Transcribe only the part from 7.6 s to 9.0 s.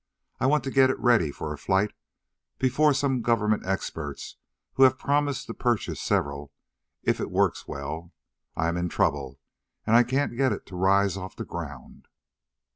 well. I am in